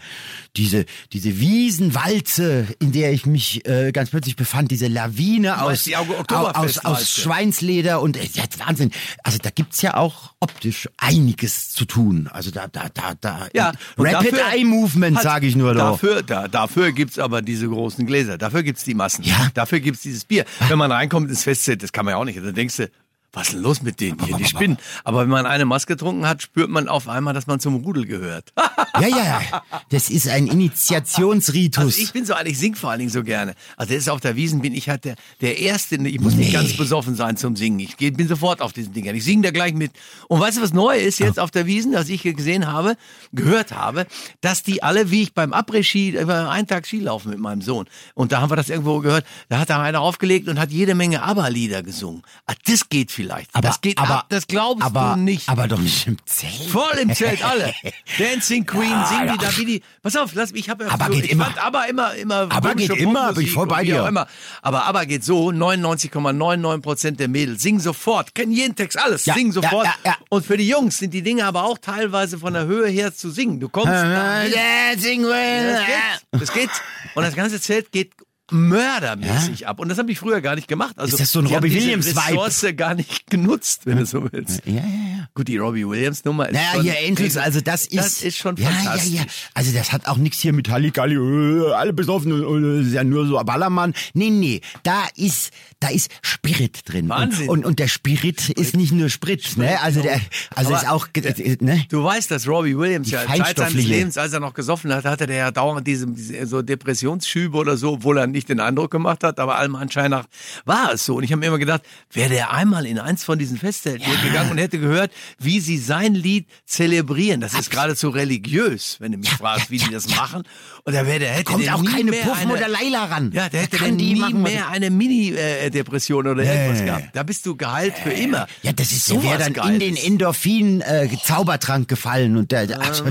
diese, 0.56 0.84
diese 1.12 1.40
Wiesenwalze, 1.40 2.66
in 2.80 2.92
der 2.92 3.12
ich 3.12 3.26
mich 3.26 3.66
äh, 3.66 3.92
ganz 3.92 4.10
plötzlich 4.10 4.36
befand, 4.36 4.70
diese 4.70 4.88
Lawine 4.88 5.62
aus, 5.62 5.88
aus, 6.28 6.78
aus? 6.78 7.10
Schweinsleder 7.10 8.00
und 8.00 8.16
äh, 8.16 8.28
ja, 8.34 8.44
Wahnsinn. 8.58 8.90
Also 9.22 9.38
da 9.38 9.50
gibt's 9.50 9.82
ja 9.82 9.94
auch 9.94 10.34
optisch 10.40 10.88
einiges 10.96 11.70
zu 11.72 11.84
tun. 11.84 12.28
Also 12.32 12.50
da, 12.50 12.68
da, 12.68 12.88
da, 12.92 13.14
da. 13.20 13.48
Ja, 13.54 13.72
Rapid 13.96 14.34
Eye 14.52 14.64
Movement, 14.64 15.20
sage 15.20 15.46
ich 15.46 15.56
nur 15.56 15.74
doch. 15.74 15.92
Dafür, 15.92 16.22
da, 16.22 16.48
dafür 16.48 16.92
gibt's 16.92 17.18
aber 17.18 17.42
diese 17.42 17.68
großen 17.68 18.06
Gläser. 18.06 18.38
Dafür 18.38 18.62
gibt's 18.62 18.84
die 18.84 18.94
Massen. 18.94 19.22
Ja. 19.24 19.48
Dafür 19.54 19.80
gibt's 19.80 20.02
dieses 20.02 20.24
Bier. 20.24 20.44
Wenn 20.68 20.78
man 20.78 20.92
reinkommt 20.92 21.28
ins 21.30 21.44
Festzelt, 21.44 21.82
das 21.82 21.92
kann 21.92 22.04
man 22.04 22.12
ja 22.12 22.18
auch 22.18 22.24
nicht. 22.24 22.38
Dann 22.38 22.54
denkst 22.54 22.76
du, 22.76 22.90
was 23.32 23.48
ist 23.48 23.52
denn 23.54 23.62
los 23.62 23.82
mit 23.82 24.00
denen 24.00 24.18
hier? 24.24 24.36
Die 24.38 24.44
spinnen. 24.44 24.78
Aber 25.04 25.20
wenn 25.22 25.28
man 25.28 25.46
eine 25.46 25.64
Maske 25.64 25.94
getrunken 25.94 26.26
hat, 26.26 26.42
spürt 26.42 26.70
man 26.70 26.88
auf 26.88 27.08
einmal, 27.08 27.34
dass 27.34 27.46
man 27.46 27.60
zum 27.60 27.76
Rudel 27.76 28.06
gehört. 28.06 28.52
Ja, 29.00 29.06
ja, 29.06 29.24
ja. 29.42 29.62
Das 29.90 30.10
ist 30.10 30.26
ein 30.28 30.48
Initiationsritus. 30.48 31.84
Also 31.84 32.00
ich 32.02 32.12
bin 32.12 32.24
so 32.24 32.34
alt, 32.34 32.48
ich 32.48 32.58
sing 32.58 32.74
vor 32.74 32.90
allen 32.90 32.98
Dingen 33.00 33.10
so 33.12 33.22
gerne. 33.22 33.54
Also 33.76 33.92
das 33.94 34.02
ist 34.02 34.08
auf 34.08 34.20
der 34.20 34.34
Wiesen 34.34 34.60
bin 34.60 34.74
ich 34.74 34.88
halt 34.88 35.04
der, 35.04 35.14
der 35.40 35.58
Erste, 35.58 35.94
ich 35.96 36.20
muss 36.20 36.34
nicht 36.34 36.52
ganz 36.52 36.76
besoffen 36.76 37.14
sein 37.14 37.36
zum 37.36 37.54
Singen. 37.54 37.78
Ich 37.78 37.96
geh- 37.96 38.10
bin 38.10 38.26
sofort 38.26 38.60
auf 38.60 38.72
diesen 38.72 38.92
Dingern. 38.92 39.14
Ich 39.14 39.22
singe 39.24 39.42
da 39.42 39.50
gleich 39.52 39.74
mit. 39.74 39.92
Und 40.26 40.40
weißt 40.40 40.58
du, 40.58 40.62
was 40.62 40.72
neu 40.72 40.96
ist 40.98 41.20
jetzt 41.20 41.38
auf 41.38 41.52
der 41.52 41.66
Wiesen, 41.66 41.92
dass 41.92 42.08
ich 42.08 42.22
gesehen 42.22 42.66
habe, 42.66 42.96
gehört 43.32 43.72
habe, 43.72 44.06
dass 44.40 44.62
die 44.64 44.82
alle, 44.82 45.10
wie 45.12 45.22
ich 45.22 45.32
beim 45.34 45.52
Après-Ski, 45.52 46.18
über 46.20 46.50
einen 46.50 46.66
Tag 46.66 46.86
Skilaufen 46.86 47.30
mit 47.30 47.38
meinem 47.40 47.62
Sohn. 47.62 47.86
Und 48.14 48.32
da 48.32 48.40
haben 48.40 48.50
wir 48.50 48.56
das 48.56 48.68
irgendwo 48.68 48.98
gehört, 48.98 49.24
da 49.48 49.60
hat 49.60 49.70
da 49.70 49.80
einer 49.80 50.00
aufgelegt 50.00 50.48
und 50.48 50.58
hat 50.58 50.70
jede 50.72 50.94
Menge 50.96 51.22
ABBA-Lieder 51.22 51.82
gesungen. 51.84 52.22
Ah, 52.46 52.54
das 52.66 52.88
geht 52.88 53.12
vielleicht. 53.18 53.50
das 53.60 53.80
geht 53.80 53.98
ab, 53.98 54.26
das 54.28 54.46
glaubst 54.46 54.84
aber, 54.84 55.14
du 55.16 55.20
nicht. 55.22 55.48
Aber 55.48 55.66
doch 55.66 55.78
nicht 55.80 56.06
im 56.06 56.16
Zelt. 56.24 56.52
Voll 56.70 56.98
im 57.00 57.12
Zelt, 57.14 57.44
alle. 57.44 57.74
Dancing 58.18 58.64
Queen, 58.64 58.90
Ja, 58.90 59.06
singen 59.06 59.32
die 59.32 59.44
da 59.44 59.56
wie 59.56 59.64
die. 59.64 59.82
Pass 60.02 60.14
auf, 60.16 60.30
lass 60.34 60.52
mich, 60.52 60.62
ich 60.62 60.70
habe 60.70 60.84
ja 60.84 60.90
Aber 60.92 61.06
so, 61.06 61.12
geht 61.12 61.26
immer. 61.30 61.52
aber 61.60 61.88
immer, 61.88 62.14
immer. 62.14 62.46
Aber 62.50 62.74
geht 62.76 62.90
immer, 62.90 63.32
bin 63.32 63.44
ich 63.44 63.52
voll 63.52 63.66
bei 63.66 63.82
dir. 63.82 64.06
Immer. 64.06 64.28
Aber 64.62 64.84
aber 64.84 65.04
geht 65.06 65.24
so, 65.24 65.48
99,99 65.50 66.80
Prozent 66.80 67.20
der 67.20 67.28
Mädels 67.28 67.62
singen 67.62 67.80
sofort, 67.80 68.34
kennen 68.34 68.52
jeden 68.52 68.76
Text, 68.76 68.98
alles, 68.98 69.24
Ja, 69.26 69.34
singen 69.34 69.50
sofort. 69.52 69.88
Und 70.28 70.46
für 70.46 70.56
die 70.56 70.68
Jungs 70.68 70.98
sind 70.98 71.12
die 71.12 71.22
Dinge 71.22 71.44
aber 71.44 71.64
auch 71.64 71.78
teilweise 71.78 72.38
von 72.38 72.52
der 72.52 72.66
Höhe 72.66 72.88
her 72.88 73.14
zu 73.14 73.30
singen. 73.30 73.58
Du 73.60 73.68
kommst. 73.68 73.88
Dancing 73.88 75.24
with- 75.24 75.32
Das 75.72 75.86
geht. 75.86 76.40
Das 76.42 76.52
geht. 76.52 76.70
Und 77.14 77.22
das 77.24 77.34
ganze 77.34 77.60
Zelt 77.60 77.90
geht 77.92 78.12
mördermäßig 78.50 79.66
ab. 79.66 79.80
Und 79.80 79.88
das 79.88 79.98
habe 79.98 80.10
ich 80.10 80.18
früher 80.18 80.40
gar 80.40 80.54
nicht 80.54 80.68
gemacht. 80.68 80.98
Also, 80.98 81.16
Ist 81.16 81.20
das 81.20 81.32
so 81.32 81.40
ein 81.40 81.46
Robbie 81.46 81.68
diese 81.68 81.86
Williams-Vibe? 81.86 82.42
Ressource 82.44 82.76
gar 82.76 82.94
nicht 82.94 83.26
genutzt, 83.30 83.82
wenn 83.84 83.98
du 83.98 84.06
so 84.06 84.26
willst. 84.30 84.62
Ja, 84.64 84.74
ja, 84.74 84.78
ja. 84.80 85.28
Gut, 85.34 85.48
die 85.48 85.56
Robbie 85.56 85.86
Williams 85.86 86.24
Nummer 86.24 86.48
ist 86.48 86.54
Naja, 86.54 86.72
schon, 86.74 86.82
hier 86.82 86.94
Angels, 87.06 87.36
also 87.36 87.60
das 87.60 87.86
ist. 87.86 87.96
Das 87.96 88.22
ist 88.22 88.36
schon 88.38 88.56
ja, 88.56 88.68
fantastisch. 88.70 89.12
Ja, 89.12 89.22
ja. 89.22 89.26
Also 89.54 89.72
das 89.72 89.92
hat 89.92 90.06
auch 90.06 90.16
nichts 90.16 90.40
hier 90.40 90.52
mit 90.52 90.68
Halligalli, 90.68 91.14
äh, 91.14 91.72
alle 91.72 91.92
besoffen, 91.92 92.86
ist 92.86 92.92
ja 92.92 93.04
nur 93.04 93.26
so 93.26 93.38
Ballermann. 93.44 93.94
Nee, 94.14 94.30
nee, 94.30 94.60
da 94.82 95.04
ist, 95.16 95.52
da 95.80 95.88
ist 95.88 96.10
Spirit 96.22 96.80
drin. 96.86 97.08
Wahnsinn. 97.08 97.48
Und, 97.48 97.60
und, 97.60 97.66
und 97.66 97.78
der 97.78 97.88
Spirit 97.88 98.48
ist 98.50 98.76
nicht 98.76 98.92
nur 98.92 99.10
Sprit, 99.10 99.56
ne? 99.56 99.80
Also 99.82 100.02
der, 100.02 100.20
also 100.54 100.74
Aber 100.74 100.82
ist 100.82 100.88
auch, 100.88 101.08
äh, 101.14 101.56
ne? 101.60 101.84
Du 101.88 102.02
weißt, 102.02 102.30
dass 102.30 102.48
Robbie 102.48 102.76
Williams 102.76 103.08
Die 103.08 103.14
ja 103.14 103.26
Zeit 103.26 103.56
seines. 103.56 103.84
Lebens, 103.88 104.18
als 104.18 104.32
er 104.32 104.40
noch 104.40 104.54
gesoffen 104.54 104.92
hat, 104.92 105.04
hatte 105.04 105.26
der 105.26 105.36
ja 105.36 105.50
dauernd 105.50 105.86
diese, 105.86 106.06
diese 106.06 106.46
so 106.46 106.62
Depressionsschübe 106.62 107.56
oder 107.56 107.76
so, 107.76 107.92
obwohl 107.92 108.18
er 108.18 108.26
nicht 108.26 108.37
den 108.44 108.60
Eindruck 108.60 108.90
gemacht 108.90 109.24
hat, 109.24 109.38
aber 109.40 109.56
allem 109.58 109.74
Anschein 109.76 110.10
nach 110.10 110.26
war 110.64 110.92
es 110.92 111.04
so. 111.04 111.16
Und 111.16 111.24
ich 111.24 111.32
habe 111.32 111.40
mir 111.40 111.46
immer 111.46 111.58
gedacht, 111.58 111.82
wäre 112.12 112.30
der 112.30 112.52
einmal 112.52 112.86
in 112.86 112.98
eins 112.98 113.24
von 113.24 113.38
diesen 113.38 113.58
Festzelten 113.58 114.04
hier 114.04 114.16
gegangen 114.28 114.50
und 114.50 114.58
hätte 114.58 114.78
gehört, 114.78 115.12
wie 115.38 115.60
sie 115.60 115.78
sein 115.78 116.14
Lied 116.14 116.46
zelebrieren. 116.66 117.40
Das 117.40 117.54
ist 117.54 117.70
geradezu 117.70 118.08
religiös, 118.10 118.96
wenn 119.00 119.12
du 119.12 119.18
mich 119.18 119.30
fragst, 119.30 119.70
wie 119.70 119.78
die 119.78 119.90
das 119.90 120.08
machen. 120.14 120.42
Und 120.84 120.94
da 120.94 121.06
wäre 121.06 121.18
der 121.20 121.30
hätte 121.30 121.44
Kommt 121.44 121.64
der 121.64 121.74
auch 121.76 121.84
keine 121.84 122.12
Puffen 122.12 122.50
oder 122.50 122.68
Leila 122.68 123.04
ran. 123.04 123.30
Ja, 123.32 123.48
der 123.48 123.62
hätte 123.62 123.78
dann 123.78 123.96
nie 123.96 124.14
machen, 124.16 124.42
mehr 124.42 124.68
eine 124.68 124.90
Mini-Depression 124.90 126.26
oder 126.26 126.42
irgendwas 126.44 126.78
Nee. 126.80 126.84
gehabt. 126.86 127.04
Da 127.12 127.22
bist 127.22 127.44
du 127.46 127.56
geheilt 127.56 127.94
für 128.02 128.10
immer. 128.10 128.46
Ja, 128.62 128.72
das 128.72 128.92
ist, 128.92 129.06
so 129.06 129.22
wäre 129.22 129.38
dann 129.50 129.54
in 129.74 129.80
den 129.80 129.96
Endorphin-Zaubertrank 129.96 131.88
gefallen 131.88 132.36
und 132.36 132.52
der, 132.52 132.68
ach. 132.80 133.02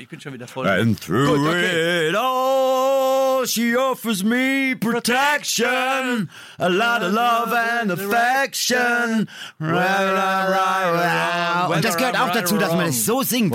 Ich 0.00 0.08
bin 0.08 0.20
schon 0.20 0.32
wieder 0.32 0.48
voll. 0.48 0.68
And 0.68 1.00
through 1.00 1.26
Gut, 1.36 1.48
okay. 1.48 2.08
it 2.10 2.16
all, 2.16 3.31
she 3.46 3.76
offers 3.76 4.22
me 4.24 4.74
protection, 4.74 6.28
a 6.58 6.68
lot 6.68 7.02
of 7.02 7.12
love 7.12 7.52
and 7.80 7.90
affection. 7.90 9.28
Und 9.60 9.74
das 11.84 11.96
gehört 11.96 12.18
auch 12.18 12.32
dazu, 12.32 12.56
dass 12.58 12.72
man 12.72 12.86
es 12.86 13.04
so 13.04 13.22
singt. 13.22 13.54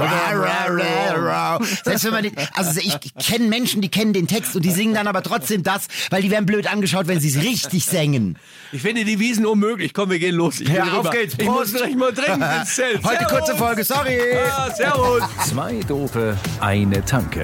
Selbst 1.84 2.06
wenn 2.06 2.14
man 2.14 2.24
den, 2.24 2.34
also 2.54 2.80
ich 2.80 2.98
kenne 3.26 3.48
Menschen, 3.48 3.82
die 3.82 3.90
kennen 3.90 4.14
den 4.14 4.28
Text 4.28 4.56
und 4.56 4.64
die 4.64 4.72
singen 4.72 4.94
dann 4.96 5.08
aber 5.08 5.24
trotzdem 5.24 5.64
das, 5.64 5.88
weil 6.10 6.22
die 6.22 6.32
werden 6.32 6.46
blöd 6.46 6.72
angeschaut, 6.72 7.08
wenn 7.08 7.20
sie 7.20 7.30
es 7.30 7.38
richtig 7.44 7.86
singen. 7.86 8.38
Ich 8.72 8.82
finde 8.82 9.06
die 9.06 9.20
Wiesen 9.20 9.46
unmöglich. 9.46 9.94
Komm, 9.94 10.10
wir 10.10 10.20
gehen 10.20 10.36
los. 10.36 10.60
Ich 10.60 10.70
Ja, 10.70 10.84
rüber. 10.84 11.00
auf 11.00 11.10
geht's. 11.12 11.36
Ich 11.38 11.46
muss 11.46 11.72
Prost. 11.72 11.76
gleich 11.78 11.96
mal 11.96 12.14
Zelt. 12.14 12.28
Heute 13.04 13.20
Servus. 13.20 13.28
kurze 13.38 13.56
Folge, 13.56 13.84
sorry. 13.84 14.20
Ah, 14.52 14.70
servus. 14.76 15.24
Zwei 15.48 15.80
Dope, 15.88 16.38
eine 16.60 17.04
Tanke. 17.06 17.44